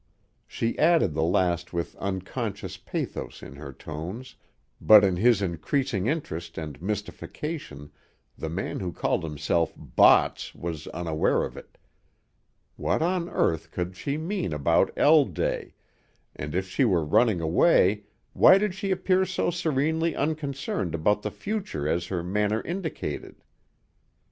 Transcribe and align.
She 0.47 0.79
added 0.79 1.13
the 1.13 1.21
last 1.21 1.73
with 1.73 1.95
unconscious 1.97 2.75
pathos 2.75 3.43
in 3.43 3.57
her 3.57 3.71
tones, 3.71 4.35
but 4.81 5.03
in 5.03 5.15
his 5.17 5.43
increasing 5.43 6.07
interest 6.07 6.57
and 6.57 6.81
mystification 6.81 7.91
the 8.35 8.49
man 8.49 8.79
who 8.79 8.91
called 8.91 9.23
himself 9.23 9.73
"Botts" 9.77 10.55
was 10.55 10.87
unaware 10.87 11.43
of 11.43 11.55
it. 11.55 11.77
What 12.77 13.03
on 13.03 13.29
earth 13.29 13.69
could 13.69 13.95
she 13.95 14.17
mean 14.17 14.53
about 14.53 14.91
L 14.97 15.23
day, 15.23 15.75
and 16.35 16.55
if 16.55 16.67
she 16.67 16.83
were 16.83 17.05
running 17.05 17.39
away 17.39 18.05
why 18.33 18.57
did 18.57 18.73
she 18.73 18.89
appear 18.89 19.23
so 19.23 19.51
serenely 19.51 20.15
unconcerned 20.15 20.95
about 20.95 21.21
the 21.21 21.29
future 21.29 21.87
as 21.87 22.07
her 22.07 22.23
manner 22.23 22.61
indicated? 22.63 23.43